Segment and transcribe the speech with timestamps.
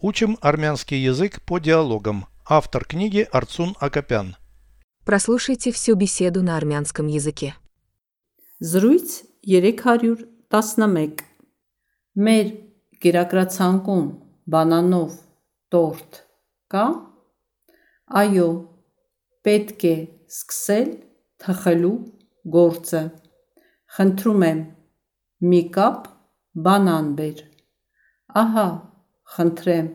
[0.00, 2.26] Учим армянский язык по диалогам.
[2.48, 4.36] Автор книги Арцун Акопян.
[5.04, 7.56] Прослушайте всю беседу на армянском языке.
[8.60, 11.24] Զրույց 311
[12.14, 12.46] Մեր
[13.02, 14.06] գերակրացանկում
[14.54, 15.16] բանանով
[15.74, 16.20] տորտ
[16.70, 16.84] կա
[18.22, 18.48] Այո
[19.46, 19.94] պետք է
[20.30, 20.92] սկսել
[21.42, 21.94] թխելու
[22.56, 23.02] գործը
[23.98, 24.62] Խնդրում եմ
[25.50, 26.06] մի կապ
[26.68, 27.42] բանան բեր
[28.42, 28.68] Ահա
[29.36, 29.88] խնդրեմ.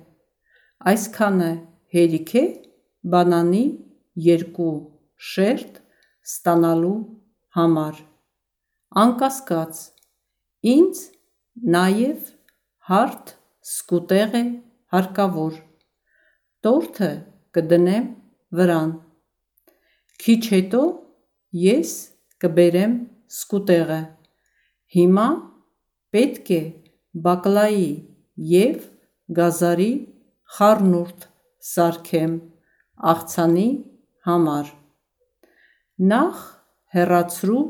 [0.94, 1.52] Այսքանը
[1.98, 2.46] հերիք է
[3.14, 3.66] բանանի
[4.30, 4.74] երկու
[5.34, 5.78] շերտ
[6.34, 6.98] ստանալու
[7.58, 8.02] համար
[8.94, 9.78] Անկասկած,
[10.70, 11.00] ինձ
[11.76, 12.28] նաև
[12.90, 13.32] հարթ
[13.66, 14.42] սկուտեղ է
[14.94, 15.56] հարկավոր,
[16.62, 17.10] տորթը
[17.58, 18.06] կդնեմ
[18.60, 18.92] վրան,
[20.22, 20.84] քիչ հետո
[21.64, 21.96] ես
[22.46, 22.94] կբերեմ
[23.34, 24.00] սկուտեղը,
[24.94, 25.28] հիմա
[26.14, 26.62] պետք է
[27.26, 27.92] բակլայի
[28.54, 28.88] և
[29.38, 29.92] գազարի
[30.56, 31.26] խառնուրդ
[31.70, 32.34] սարքեմ
[33.12, 33.70] աղցանի
[34.28, 34.68] համար,
[36.12, 36.44] նախ
[36.96, 37.64] հեռացրու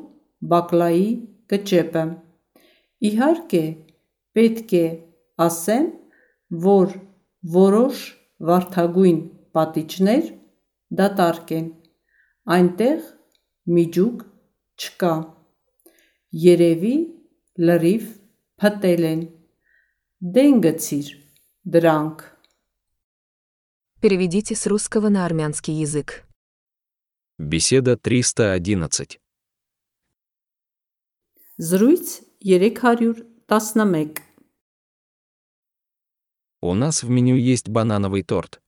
[0.54, 1.08] բակլայի
[1.54, 2.04] կճեպը,
[3.10, 3.64] իհարկե
[4.38, 4.86] պետք է
[5.48, 5.88] ասեմ,
[6.66, 6.98] որ
[7.56, 8.04] որոշ
[8.50, 9.24] վարդագույն
[9.58, 10.30] պատիճներ
[11.00, 11.72] դատարկ են,
[12.58, 13.10] այնտեղ
[13.78, 14.24] միջուկ
[14.84, 15.16] չկա,
[16.44, 16.96] երևի
[17.68, 18.08] լրիվ
[18.62, 19.28] փտել են,
[20.38, 21.12] դեն գցիր
[21.65, 22.39] դրանք
[24.01, 26.25] Переведите с русского на армянский язык.
[27.37, 29.19] Беседа 311.
[31.59, 34.23] Զրույց 311
[36.61, 38.61] У нас в меню есть банановый торт.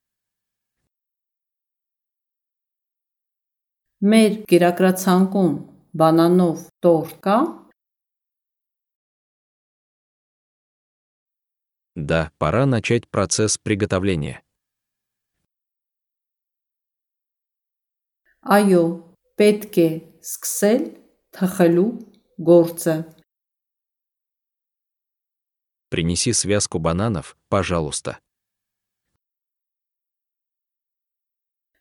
[4.00, 5.54] Մեր գերակրացանկում
[5.92, 7.38] բանանով տորտ կա
[11.94, 14.42] Да, пора начать процесс приготовления.
[18.40, 18.84] Այո,
[19.36, 19.88] պետք է
[20.24, 20.84] սկսել
[21.36, 21.90] թխելու
[22.40, 22.94] գործը
[25.90, 28.16] Принеси связку бананов, пожалуйста.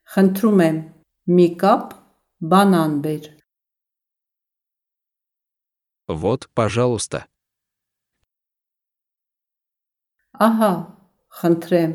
[0.09, 0.77] Խնդրում եմ
[1.37, 1.93] մի կապ
[2.41, 3.25] բանան բեր
[6.09, 7.27] Вот, пожалуйста.
[10.33, 10.73] Ահա,
[11.39, 11.93] խնդրեմ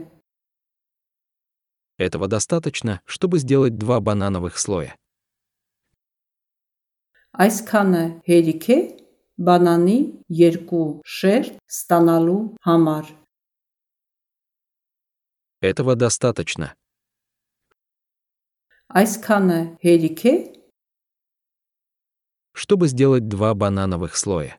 [1.97, 4.97] Этого достаточно, чтобы сделать два банановых слоя.
[7.35, 8.79] Այսքանը հերիք է
[9.43, 9.97] բանանի
[10.31, 13.11] երկու շերտ ստանալու համար
[15.65, 16.75] Этого достаточно.
[18.91, 20.35] Այսքանը հերիք է
[22.53, 24.58] Чтобы сделать два банановых слоя.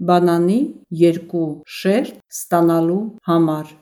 [0.00, 0.60] բանանի
[1.02, 3.76] երկու շերտ ստանալու համար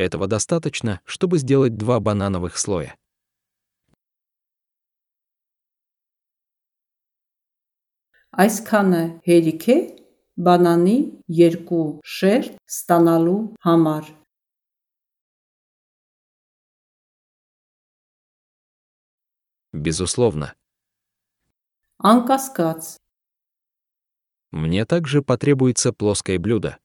[0.00, 2.96] Этого достаточно, чтобы сделать два банановых слоя.
[8.32, 9.76] Այսքանը հերիք է
[10.46, 10.96] բանանի
[11.28, 11.84] երկու
[12.16, 14.08] շերտ ստանալու համար
[19.72, 20.54] Безусловно.
[22.02, 22.96] Անկասկած
[24.52, 26.78] Мне также потребуется плоское блюдо.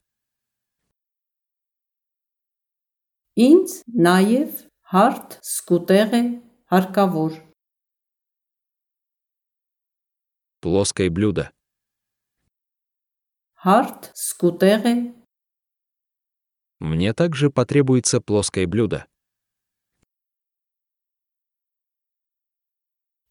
[3.35, 3.71] ինձ
[4.05, 4.51] նաև
[4.93, 6.21] հարթ սկուտեղ է
[6.71, 7.33] հարկավոր
[10.61, 11.51] Плоское блюдо.
[13.65, 14.95] հարթ սկուտեղ է
[16.79, 19.05] Мне также потребуется плоское блюдо.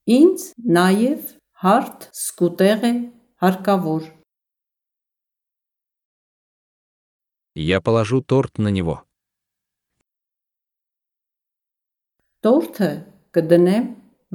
[0.06, 2.92] ինձ նաև հարթ սկուտեղ է
[3.44, 4.04] հարկավոր
[7.56, 8.96] Я положу торт на него.
[12.44, 12.90] տորթը
[13.34, 13.84] կդնեմ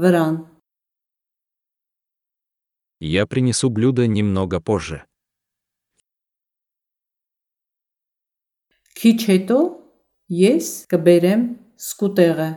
[0.01, 0.37] վրան
[3.01, 5.05] Я принесу блюдо немного позже.
[8.99, 9.57] քիչ հետո
[10.37, 11.43] ես կբերեմ
[11.79, 12.47] սկուտեղը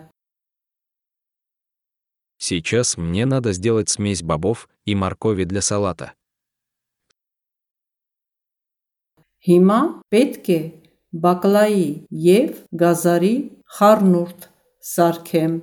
[2.47, 6.15] Сейчас мне надо сделать смесь бобов и моркови для салата.
[9.43, 9.79] Հիմա
[10.15, 10.61] պետք է
[11.23, 11.87] բակլայի
[12.25, 13.35] եւ գազարի
[13.77, 14.49] խառնուրդ
[14.93, 15.55] սարքեմ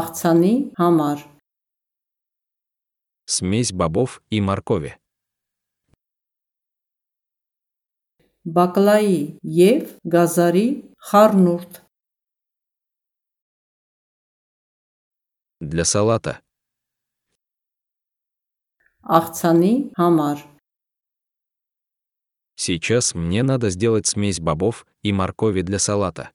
[0.00, 1.26] աղցանի համար
[3.28, 4.94] Смесь бобов и моркови.
[8.56, 9.18] բակլայի
[9.56, 10.68] եւ գազարի
[11.10, 11.80] խառնուրդ
[15.62, 16.40] Для салата.
[19.08, 20.38] աղցանի համար
[22.56, 26.32] Сейчас мне надо сделать смесь бобов и моркови для салата.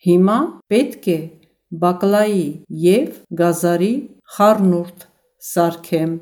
[0.00, 0.38] Հիմա
[0.72, 1.18] պետք է
[1.82, 2.46] բակլայի
[2.86, 3.92] եւ գազարի
[4.36, 5.04] խառնուրդ
[5.50, 6.14] սարքեմ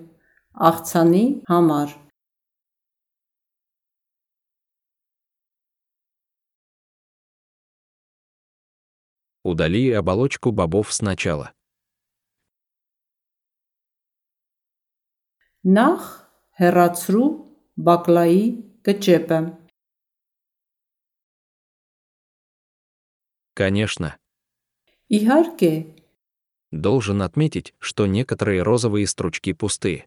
[0.71, 1.95] աղցանի համար
[9.45, 11.53] Удали оболочку бобов сначала.
[15.65, 16.03] Նախ
[16.61, 17.29] հեռացրու
[17.87, 18.45] բակլայի
[18.87, 19.41] կճեպը
[23.59, 24.17] Конечно.
[25.11, 25.73] Իհարկե
[26.71, 30.07] Должен отметить, что некоторые розовые стручки пустые.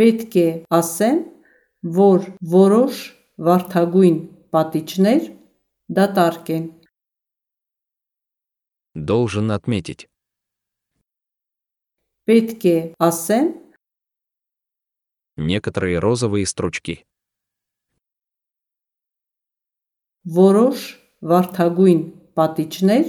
[0.00, 1.18] պետք է ասեմ,
[1.84, 3.00] որ որոշ
[3.46, 4.16] վարդագույն
[4.54, 5.26] պատիճներ
[5.98, 6.64] դատարկ են
[8.94, 10.08] Должен отметить.
[12.26, 13.48] պետք է ասեմ,
[15.36, 17.04] Некоторые розовые стручки.
[20.24, 20.78] որոշ
[21.22, 22.00] վարդագույն
[22.36, 23.06] պատիճներ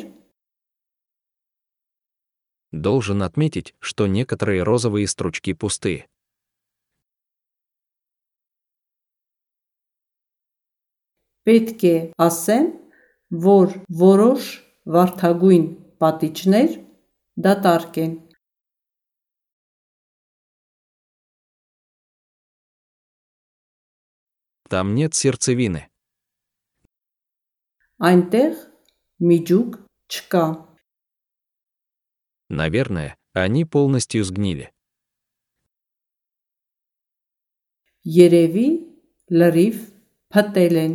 [2.71, 6.07] Должен отметить, что некоторые розовые стручки пустые.
[11.47, 12.67] պետք է ասեմ,
[13.45, 13.67] որ
[14.01, 14.43] որոշ
[14.93, 15.65] վարդագույն
[16.03, 16.71] պատիճներ
[17.47, 18.13] դատարկ են
[24.69, 25.81] Там нет сердцевины.
[28.09, 28.53] այնտեղ
[29.29, 29.69] միջուկ
[30.13, 30.45] չկա
[32.49, 34.67] Наверное, они полностью сгнили.
[38.05, 38.67] երևի
[39.39, 39.75] լրիվ
[40.33, 40.93] փտել են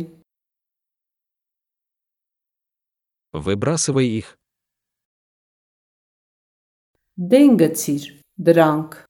[3.32, 4.38] Выбрасывай их.
[7.16, 9.06] Денгацир, дранг.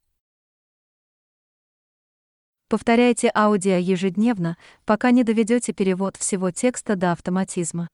[2.68, 7.88] Повторяйте аудио ежедневно, пока не доведете перевод всего текста до автоматизма.